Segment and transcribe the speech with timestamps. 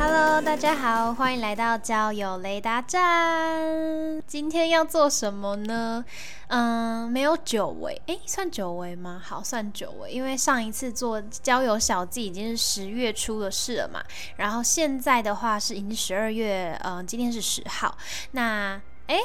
[0.00, 4.22] Hello，大家好，欢迎来到交友雷达站。
[4.28, 6.04] 今天要做什么呢？
[6.46, 9.20] 嗯，没有久违，诶，算久违吗？
[9.22, 14.00] 好，算久违，因为上一次做交友小记已经是十月初的事了嘛。
[14.36, 17.98] 然后现在的话是已经十二月，嗯，今天是十号。
[18.30, 19.18] 那，诶，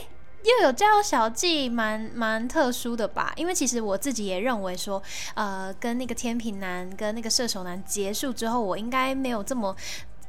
[0.43, 3.31] 又有交友小记，蛮蛮特殊的吧？
[3.35, 4.99] 因为其实我自己也认为说，
[5.35, 9.75] 呃，跟那个天平男跟那个射手男结束之后，我应该没有这么。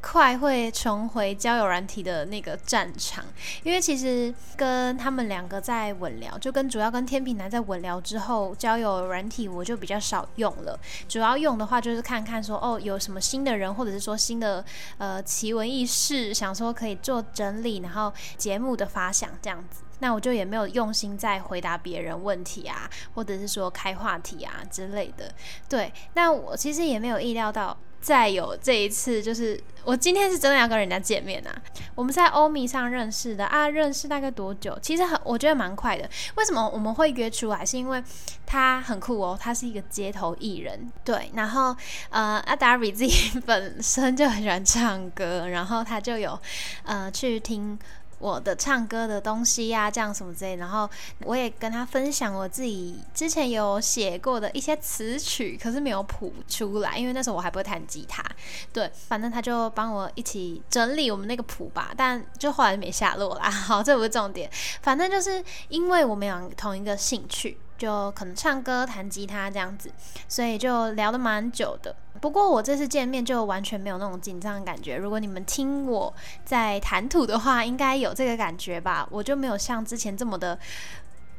[0.07, 3.25] 快会重回交友软体的那个战场，
[3.63, 10.79] 因为其实跟他们两个在稳聊，就跟主要跟天平男在稳聊之后，交友软体我就比较少用了。
[11.09, 14.63] 主要用的话就是看看说哦有什么新的人，或者是说新的
[14.99, 19.81] 呃奇闻异事，想说可以做整理，然后节目的发想这样子。
[20.05, 25.33] 那我就也没有用心在回答别人问题啊，或者是说开话题啊之类的。
[25.67, 27.75] 对，那我其实也没有意料到。
[28.05, 31.63] 再有这一次，就是我今天是真的要跟人家见面啊！
[31.95, 34.79] 我们在欧米上认识的啊，认识大概多久？
[34.83, 36.07] 其实很，我觉得蛮快的。
[36.35, 37.65] 为什么我们会约出来？
[37.65, 38.05] 是因为
[38.45, 41.31] 他很酷哦，他是一个街头艺人，对。
[41.33, 41.75] 然后
[42.11, 46.39] 呃，阿达比自己 本身就很喜欢唱歌，然后他就有
[46.85, 47.79] 呃去听。
[48.19, 50.89] 我的唱歌的东西呀，这样什么之类，然后
[51.21, 58.25] 我也跟他分享我自己之前有写过的一些词曲，可是没有谱出来，因为那时候我还不会弹吉他。
[58.73, 63.51] 对，反正他就帮我一起整理我们那个谱吧，但就后来没下落啦。
[63.51, 64.51] 好，这不是重点，
[64.83, 67.59] 反正就是因为我们有同一个兴趣。
[67.77, 69.91] 就可能唱歌、弹吉他这样子，
[70.29, 71.95] 所以就聊得蛮久的。
[72.21, 74.97] 不过我这次见面就完全没有那种紧张的感觉。
[74.97, 76.13] 如果你们听我
[76.45, 79.07] 在谈吐的话，应该有这个感觉吧？
[79.11, 80.59] 我就没有像之前这么的，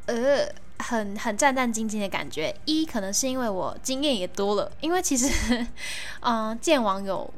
[0.06, 0.48] 呃，
[0.80, 2.56] 很很战战兢兢的感觉。
[2.66, 5.66] 一可能是因为我经验也多了，因为其实，
[6.20, 7.34] 嗯， 见网友，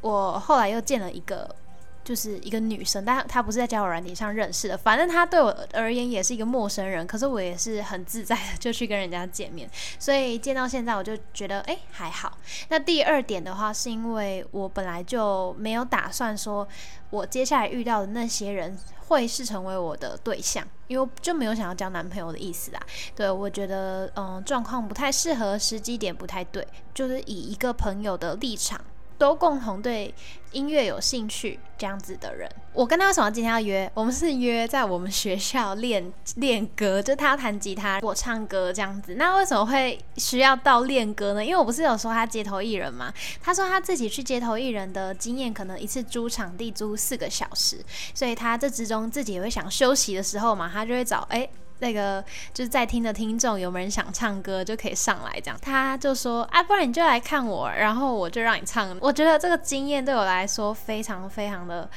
[0.00, 1.54] 我后来又见了一个。
[2.02, 4.76] 就是一个女生，但她不是在交友软体上认识的。
[4.76, 9.68] 反正她对我而言也是一个陌生人，可是我也是很自在的就去跟人家见面。
[9.98, 12.38] 所以见到现在，我就觉得哎还好。
[12.68, 16.66] 那第二点的话，是因为我本来就没有打算说，
[17.10, 18.76] 我接下来遇到的那些人
[19.08, 22.80] 会是成为我的对象，因为就没有想要交男朋友的意思啦。
[23.14, 28.80] 对我觉得嗯状况不太适合，时机点不太对，就是以一个朋友的立场。
[29.20, 30.12] 都共同对
[30.52, 33.88] 音乐有兴趣这样子的人，我跟他为什么今天要约？
[33.92, 39.16] 我们是约在我们学校练练歌，就他弹吉他，我唱歌这样子。
[39.16, 41.44] 那为什么会需要到练歌呢？
[41.44, 51.46] 因为我不是有说他街头艺人嘛，他说他自己去街头艺人的经验，可能一次租场地租四个小时，所以他这之中自己也会想休息的时候嘛，他就会找哎。
[51.80, 52.24] 那个
[52.54, 55.58] 就是在听的听众，有没有人想唱歌就可以上来这样。
[55.60, 58.96] 他就说啊，不然你就来看我，然后我就让你唱。
[59.00, 61.90] 我觉得这个经验对我来说非常非常的。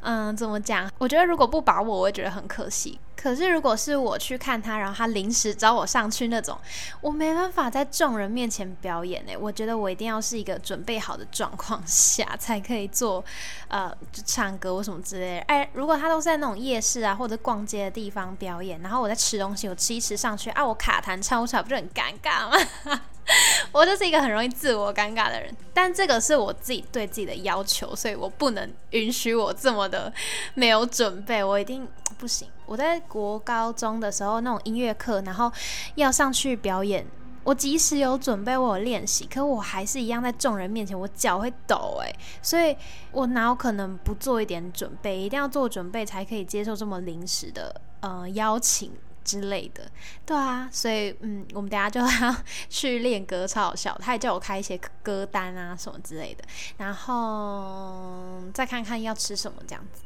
[0.00, 0.88] 嗯，怎么讲？
[0.98, 3.00] 我觉得如果不把我，我会觉得很可惜。
[3.20, 6.56] 可是如果是我去看他，然后他临时找我上去那种，
[7.00, 9.36] 我没办法在众人面前表演诶。
[9.36, 13.24] 我觉得我一定要是一个准备好的状况下才可以做，
[13.66, 15.40] 呃，就唱歌或什么之类的。
[15.48, 23.00] 哎，如果他都是在那种夜市啊或者逛街的地方表演，然后我在吃东西，我吃一吃上去啊，我卡弹唱不出来，不就很尴尬吗？
[23.72, 30.10] 我就是一个很容易自我尴尬的人，但这个是我自己对自己的要求，所以我不能允许我这么的
[30.54, 31.86] 没有准备，我一定
[32.18, 32.48] 不行。
[32.66, 35.50] 我在国高中的时候那种音乐课，然后
[35.94, 37.06] 要上去表演，
[37.44, 42.76] 我即使有准备，我有练习，可我还是一样在众人面前，我脚会抖诶，所以
[43.12, 45.18] 我哪有可能不做一点准备？
[45.18, 48.92] 一定要做准备才可以接受这么临时的呃邀请。
[49.24, 49.82] 之类的，
[50.24, 52.36] 对啊，所以嗯，我们等下就要
[52.70, 53.94] 去练歌，超好笑。
[54.00, 56.42] 他也叫我开一些歌单啊什么之类的，
[56.78, 60.00] 然后再看看要吃什么这样子。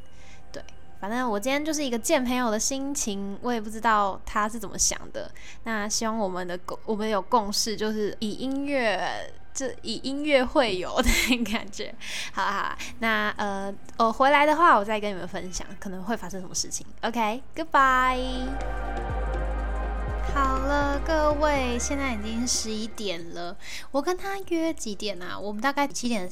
[1.03, 5.29] 反正我今天就是一个见朋友的心情，我也不知道他是怎么想的。
[5.65, 9.29] 那希望我们的共我们有共识，就是以音乐。
[9.53, 11.93] 这以音乐会有的感觉，
[12.31, 16.87] 好好，那呃，我回来的话，我再跟你们分享可能会发生什么事情。
[17.01, 18.47] OK，Goodbye。
[20.63, 23.53] 好了，各位，现在已经十一点了。
[23.91, 25.37] 我跟他约几点啊？
[25.37, 26.23] 我们大概七点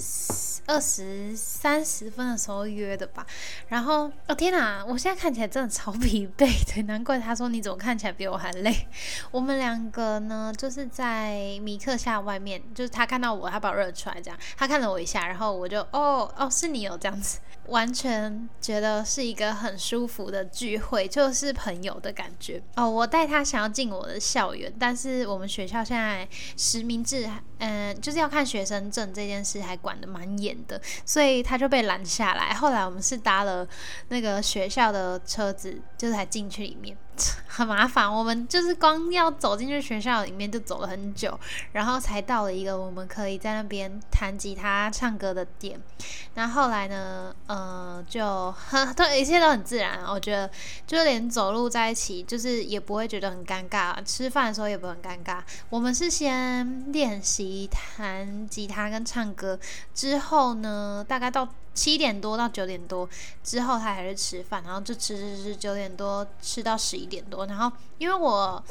[0.65, 3.27] 二十三十分的时候约的吧。
[3.67, 8.87] 然后，哦天哪，我现在看起来真的超疲惫的，难怪他说你怎么看起来比我还累。
[9.31, 17.39] 我们两个呢，就是在米克夏外面，就是他看到我，他把我认出来，这样他看了我一下，然后我就哦哦是你哦这样子。
[17.71, 22.89] 完全觉得是一个很舒服的聚会，就是朋友的感觉哦。
[22.89, 26.27] 我带他想要进我的校园，但是我们学校现在
[26.57, 27.29] 实名制，
[27.59, 32.53] 嗯，就是要看学生证这件事还管得蛮严的，所以他就被拦下来。
[32.53, 33.65] 后来我们是搭了
[34.09, 36.97] 那个学校的车子，就是才进去里面。
[37.47, 41.37] 很麻烦，我们就是光要走进去学校里面就走了很久，
[41.73, 45.79] 然后才到了一个我们可以在那边弹吉他、唱歌的点。
[46.35, 50.03] 那后来呢，呃，就很都一切都很自然。
[50.05, 50.49] 我觉得，
[50.87, 54.01] 就连走路在一起，就是也不会觉得很尴尬。
[54.03, 55.41] 吃饭的时候也不会很尴尬。
[55.69, 59.59] 我们是先练习弹吉他跟唱歌，
[59.93, 61.47] 之后呢，大概到。
[61.73, 63.07] 七点多到九点多
[63.43, 67.45] 之后，他还是吃饭，然后就吃吃吃，九点多吃到十一点多。
[67.45, 68.63] 然后因为我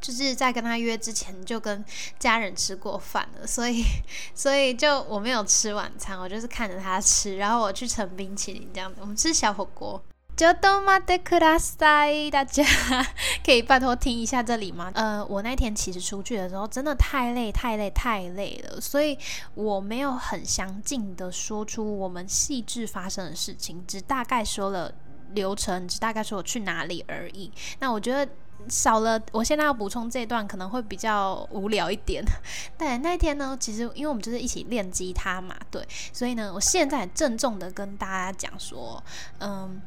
[0.00, 1.84] 就是在跟他约之前就跟
[2.18, 3.84] 家人吃过饭了，所以
[4.34, 10.02] 所以就我没有吃晚餐，我就是看着他吃，然后我去盛冰淇淋这样子，我们吃小火锅。
[10.40, 12.64] 就多玛德克拉塞，大家
[13.44, 14.90] 可以拜托听一下这里吗？
[14.94, 19.18] 呃，我那天其实出去的时候真的太累、太累、太累了，所以
[19.52, 24.90] 我没有很详尽的说出我们细致发生的事情，只大概说了
[25.34, 27.52] 流程，只大概说我去哪里而已。
[27.80, 28.26] 那我觉得
[28.66, 32.24] 少了，我现在要补充这段可能会比较无聊一点。
[32.78, 39.04] 但那天呢，其实因为我们就是一起练吉他嘛，对，所以呢，我现在郑重的跟大家讲说，
[39.40, 39.82] 嗯。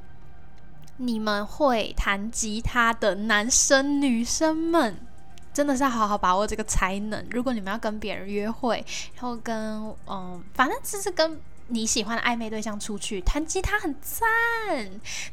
[0.98, 4.98] 你们会弹吉他的男生女生们，
[5.54, 7.26] 真的是要好好把握这个才能。
[7.32, 8.86] 如果你们要跟别人约会，
[9.16, 9.56] 然后跟
[10.08, 11.40] 嗯，反正就是跟。
[11.74, 14.28] 你喜欢的暧昧对象出去弹吉他很赞，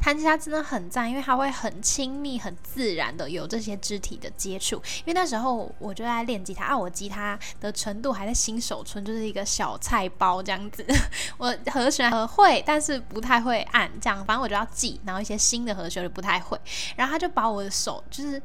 [0.01, 4.77] 弹吉他真的很赞，因为他会很亲密、很自然的有这些肢体的接触。
[5.01, 10.83] 因为那时候我就在练吉他，啊，我吉他的程度还在新手村，就是一个小菜包这样子。
[11.37, 16.59] 我和弦和会，但是不太会按，这样反正我就要记，然后一些新的和弦就不太会。
[16.97, 18.41] 然后他就把我的手就是。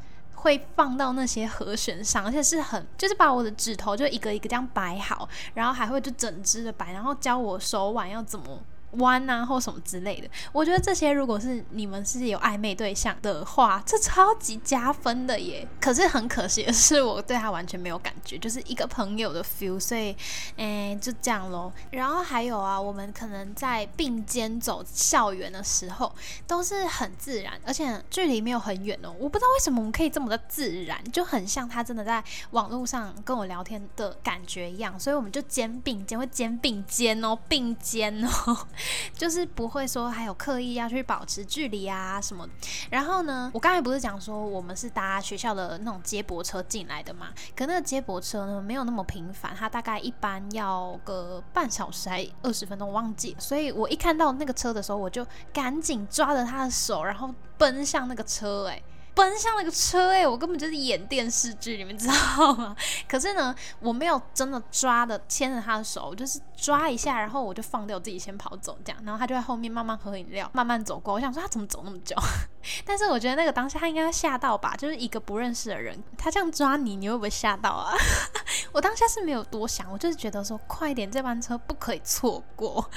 [0.46, 8.62] 会放到那些和弦上，而且是很，就是把我的指头就一个一个这样摆好，然后还会就整只的摆，然后教我手腕要怎么。
[8.98, 15.68] 弯啊，或什么之类的，我觉得这些如果是你们是有暧昧对象的话，这超级加分的耶。
[15.80, 20.16] 可是很可惜的是，我对他完全没有感觉，就是一个朋友的 feel，所以，
[20.58, 21.72] 诶，就这样咯。
[21.92, 26.14] 然后还有啊，我们可能在并肩走校园的时候，
[26.48, 29.14] 都是很自然，而且距离没有很远哦。
[29.20, 38.68] 我不知道为什么我们可以这么的自然，就很像他真的在网络上跟我聊天的感觉一样，所以我们就肩并肩，会肩并肩哦，并肩哦。
[39.14, 42.48] 就是不会说还有刻意要去保持距离啊什么，
[42.90, 47.28] 然后呢，我刚才不是讲说我们是搭学校的那种接驳车进来的嘛？
[47.56, 53.36] 可那个接驳车呢没有那么频繁，它大概一般要个半小时还二十分钟，忘记。
[53.40, 58.82] 所以我一看到那个车的时候，我就赶紧抓着他的手，然后奔向那个车，哎。
[59.16, 62.76] 奔向那个车哎，我根本就是演电视剧，你们知道吗？
[63.08, 71.14] 可是呢，我没有真的抓的牵着他的手，就是抓一下，然后我就放掉自己先跑走这样，然后他就在后面慢慢喝饮料，慢慢走过。
[71.14, 72.14] 我想说他怎么走那么久？
[72.86, 77.94] 但是我觉得那个当下他应该吓到吧，就是一个不认识的人，他这样抓你，你会不会吓到啊？
[78.74, 82.90] 我当下是没有多想，我就是觉得说快点，这班车不可以错过。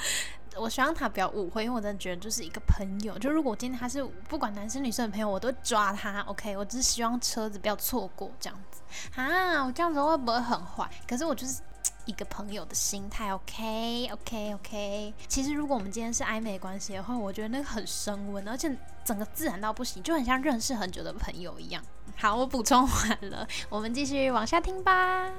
[0.55, 3.17] 我希望他不要误会，因为我真的觉得就是一个朋友。
[3.17, 6.21] 就如果今天他是不管男生女生的朋友，我都抓他。
[6.21, 8.81] OK，我只是希望车子不要错过这样子
[9.15, 9.63] 啊。
[9.63, 10.89] 我这样子会不会很坏？
[11.07, 11.61] 可是我就是
[12.05, 13.33] 一个朋友的心态。
[13.33, 15.13] OK，OK，OK。
[15.27, 18.75] 其实如果我们今天是暧昧关系的话，我觉得那个很升温，而且
[19.05, 21.83] 整个自然到不行，就很像认识很久的朋友一样。
[22.17, 25.31] 好，我补充完了，我们继续往下听吧。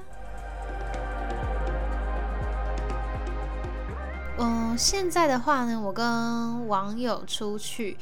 [4.42, 7.96] 嗯，现在的话呢，我跟网友出去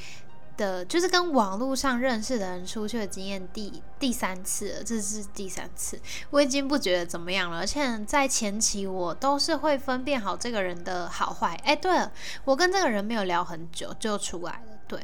[0.57, 7.59] 的，就是跟网络上认识的人出去的经验第第三次了，这是第三次，我已经不觉得怎么样了。
[7.59, 11.61] 而且在前期，我都是会分辨好这个人的好坏。
[11.65, 12.13] 哎，对了，
[12.45, 15.01] 我跟这个人没有聊很久就出来了，对。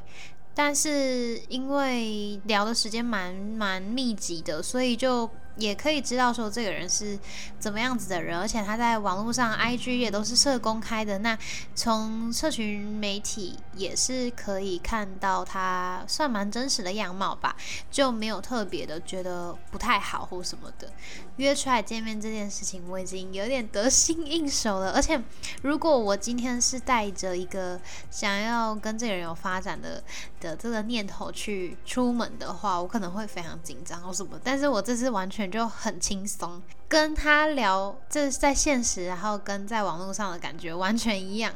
[0.54, 5.28] 但是因为聊的时间蛮蛮密集的，所以就。
[5.56, 7.18] 也可以知道说这个人是
[7.58, 11.18] 怎么样子的人，而且他在网络上 IG 也都是设公开的。
[11.18, 11.38] 那
[11.74, 17.54] 从社群媒体也是可以看到他算蛮真实的样貌吧，
[17.90, 20.90] 就没有特别的觉得不太好或什么的。
[21.36, 24.90] 约出来见面这件事情，我已经有点得心应手了。
[24.92, 25.18] 而且
[25.62, 30.02] 如果我今天是带着一个想要跟这个人有发展的
[30.40, 34.38] 的这个念头去出门的话，我可能会非常紧张或什么。
[34.42, 35.44] 但是我这次完全。
[35.54, 41.52] 就很轻松，跟他聊，这是在现实，然后跟在网络上的感觉完全一样，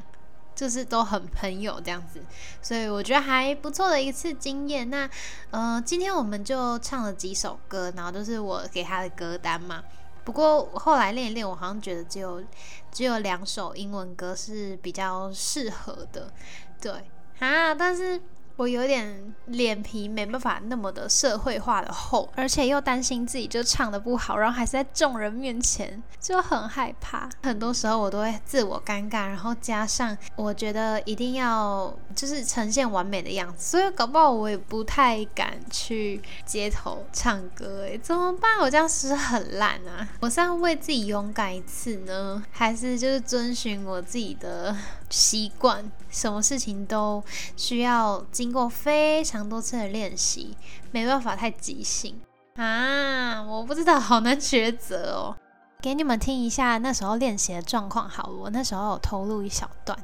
[0.59, 2.21] 就是都很朋友这样子，
[2.61, 4.91] 所以我觉得还不错的一次经验。
[4.91, 5.09] 那
[5.53, 9.85] 呃，今天我们就唱了几首歌，然后都是我给他的歌单嘛。
[10.25, 12.43] 不过后来练一练，我好像觉得只有
[12.91, 16.33] 只有两首英文歌是比较适合的，
[16.81, 16.93] 对
[17.39, 18.21] 啊，但是。
[18.59, 27.31] 我有点脸皮没办法那么的社会化的厚，而且又担心自己就唱的不好，然后还是在众人面前，就很害怕。
[27.45, 37.83] 很多时候我都会自我尴尬，然后加上我觉得一定要就是呈现完美的样子，所以搞不好我也不太敢去街头唱歌。
[37.83, 38.59] 诶，怎么办？
[38.59, 40.09] 我这样是不是很烂啊？
[40.19, 44.77] 我是要为自己勇敢一次呢，还是就是遵循我自己的
[45.11, 45.91] 习惯？
[46.11, 47.23] 什么事情都
[47.57, 50.57] 需要经过非常多次的练习，
[50.91, 52.19] 没办法太即兴
[52.57, 53.43] 啊！
[53.43, 55.37] 我不知道，好难抉择哦。
[55.81, 59.97] 给你们听一下那时候练习的状况，好，我那时候有偷录一小段。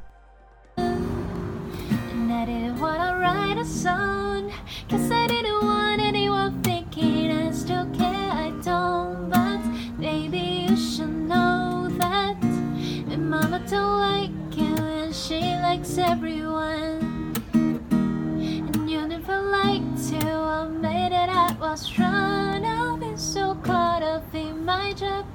[15.73, 20.17] likes everyone And you never liked to
[20.61, 25.25] admit that I was wrong I've been so caught up in my job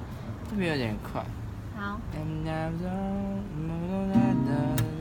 [0.49, 1.23] 这边有点快
[1.75, 1.99] 好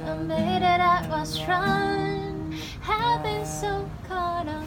[0.07, 2.53] Admit that I was wrong
[2.87, 4.65] I've been so caught up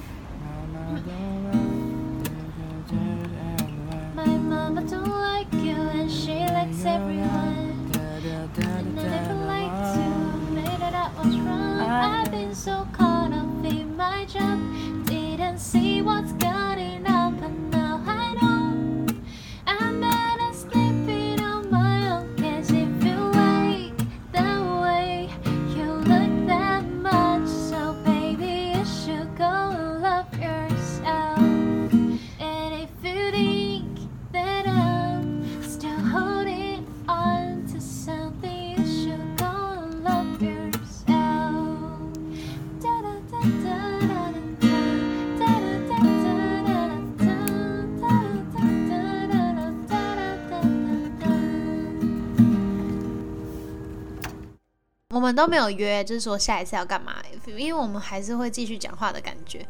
[55.12, 57.11] 我们都没有约，就是说下一次要干嘛？
[57.46, 59.66] 因为我们还是会继续讲话的感觉。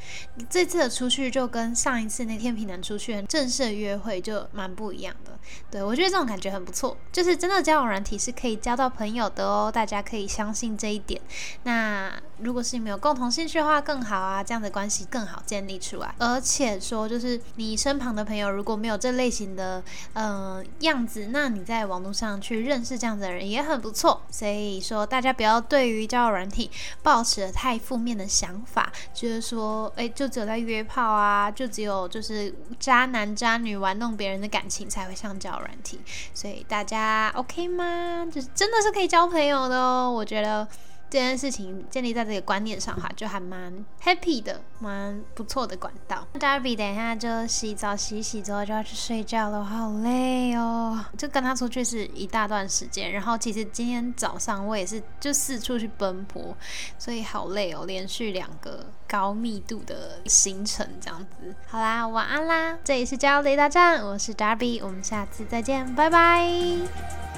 [0.49, 5.37] 这次的出去就跟上一次那天平南出去正式的约会就蛮不一样的。
[5.69, 11.21] 对我觉得这种感觉很不错，就是真的交友软体是可以交到朋友的哦，大家可以相信这一点。
[11.65, 16.15] 那如果是你们有共同兴趣的话更好啊，这样的关系更好建立出来。
[16.19, 24.23] 而且说就是你身旁的朋友如果没有这类型的嗯样子，那你在网络上去认识这样的人也很不错。
[24.31, 25.33] 所以说大家。
[25.33, 26.71] 不要对于交友软体
[27.03, 36.01] 抱持太负面的想法，就是说，哎，就只有在约炮啊，就只有就是渣男渣女玩弄别人的感情才会上交软体，
[36.35, 38.27] 所以大家 OK 吗？
[38.33, 40.67] 就是真的是可以交朋友的哦，我觉得。
[41.13, 43.71] 这件事情建立在这个观念上哈，就还蛮
[44.03, 46.27] happy 的，蛮不错的管道。
[46.41, 51.05] Darby 等一下就洗澡洗洗之后就要去睡觉了，好累哦。
[51.19, 56.57] 就跟他出去是一大段时间，然后其实今天早上我也是就四处去奔波，
[56.99, 61.55] 所以好累哦，连续两个高密度的行程这样子。
[61.67, 67.32] 好啦，晚安啦，这里是交雷大站，我是 Darby，我们下次再见，拜拜。